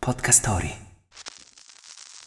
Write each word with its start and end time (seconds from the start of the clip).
Podcast 0.00 0.40
Story. 0.40 0.74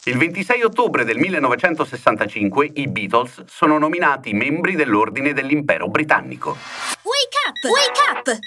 Il 0.04 0.16
26 0.16 0.62
ottobre 0.62 1.04
del 1.04 1.18
1965 1.18 2.70
i 2.74 2.86
Beatles 2.86 3.46
sono 3.46 3.78
nominati 3.78 4.32
membri 4.32 4.76
dell'Ordine 4.76 5.32
dell'Impero 5.32 5.88
Britannico. 5.88 6.56
Wake 7.02 7.36
up! 7.48 7.64
Wake 7.64 8.00
up! 8.12 8.38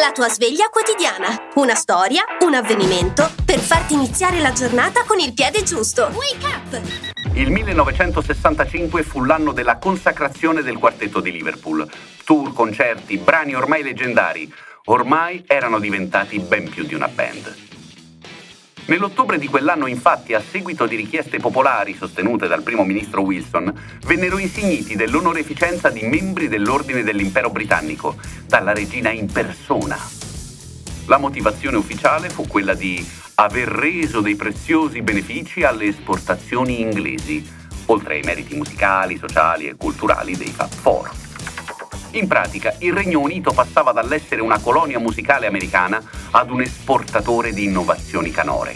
La 0.00 0.12
tua 0.12 0.28
sveglia 0.28 0.68
quotidiana. 0.68 1.50
Una 1.56 1.74
storia, 1.74 2.22
un 2.42 2.54
avvenimento 2.54 3.28
per 3.44 3.58
farti 3.58 3.94
iniziare 3.94 4.38
la 4.38 4.52
giornata 4.52 5.02
con 5.02 5.18
il 5.18 5.34
piede 5.34 5.64
giusto. 5.64 6.12
Wake 6.14 6.46
up! 6.46 6.80
Il 7.34 7.50
1965 7.50 9.02
fu 9.02 9.24
l'anno 9.24 9.50
della 9.50 9.78
consacrazione 9.78 10.62
del 10.62 10.78
quartetto 10.78 11.18
di 11.18 11.32
Liverpool. 11.32 11.84
Tour, 12.24 12.52
concerti, 12.52 13.18
brani 13.18 13.56
ormai 13.56 13.82
leggendari. 13.82 14.48
Ormai 14.84 15.42
erano 15.48 15.80
diventati 15.80 16.38
ben 16.38 16.70
più 16.70 16.84
di 16.84 16.94
una 16.94 17.08
band. 17.08 17.74
Nell'ottobre 18.86 19.38
di 19.38 19.48
quell'anno, 19.48 19.88
infatti, 19.88 20.32
a 20.32 20.40
seguito 20.40 20.86
di 20.86 20.94
richieste 20.94 21.38
popolari 21.38 21.96
sostenute 21.96 22.46
dal 22.46 22.62
primo 22.62 22.84
ministro 22.84 23.22
Wilson, 23.22 23.72
vennero 24.04 24.38
insigniti 24.38 24.94
dell'onoreficenza 24.94 25.90
di 25.90 26.02
membri 26.02 26.46
dell'Ordine 26.46 27.02
dell'Impero 27.02 27.50
Britannico, 27.50 28.14
dalla 28.46 28.72
regina 28.72 29.10
in 29.10 29.26
persona. 29.26 29.98
La 31.06 31.18
motivazione 31.18 31.76
ufficiale 31.76 32.28
fu 32.28 32.46
quella 32.46 32.74
di 32.74 33.04
aver 33.34 33.66
reso 33.66 34.20
dei 34.20 34.36
preziosi 34.36 35.02
benefici 35.02 35.64
alle 35.64 35.86
esportazioni 35.86 36.80
inglesi, 36.80 37.44
oltre 37.86 38.14
ai 38.14 38.22
meriti 38.22 38.54
musicali, 38.54 39.18
sociali 39.18 39.66
e 39.66 39.74
culturali 39.74 40.36
dei 40.36 40.52
Fab 40.52 40.70
Four. 40.70 41.25
In 42.16 42.28
pratica, 42.28 42.74
il 42.78 42.94
Regno 42.94 43.20
Unito 43.20 43.52
passava 43.52 43.92
dall'essere 43.92 44.40
una 44.40 44.58
colonia 44.58 44.98
musicale 44.98 45.46
americana 45.46 46.02
ad 46.30 46.50
un 46.50 46.62
esportatore 46.62 47.52
di 47.52 47.64
innovazioni 47.64 48.30
canore. 48.30 48.74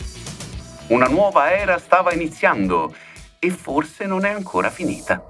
Una 0.89 1.07
nuova 1.07 1.51
era 1.51 1.79
stava 1.79 2.13
iniziando 2.13 2.95
e 3.39 3.51
forse 3.51 4.05
non 4.05 4.27
è 4.27 4.31
ancora 4.31 4.69
finita. 4.69 5.25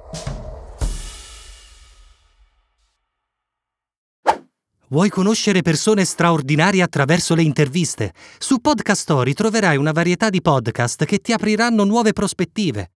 Vuoi 4.88 5.08
conoscere 5.08 5.62
persone 5.62 6.04
straordinarie 6.04 6.82
attraverso 6.82 7.36
le 7.36 7.42
interviste? 7.42 8.12
Su 8.38 8.58
Podcast 8.58 9.02
Story 9.02 9.34
troverai 9.34 9.76
una 9.76 9.92
varietà 9.92 10.30
di 10.30 10.40
podcast 10.40 11.04
che 11.04 11.18
ti 11.18 11.32
apriranno 11.32 11.84
nuove 11.84 12.12
prospettive. 12.12 12.90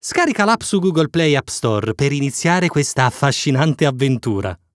Scarica 0.00 0.44
l'app 0.44 0.60
su 0.60 0.78
Google 0.78 1.08
Play 1.08 1.34
App 1.34 1.48
Store 1.48 1.92
per 1.92 2.12
iniziare 2.12 2.68
questa 2.68 3.04
affascinante 3.04 3.84
avventura. 3.84 4.58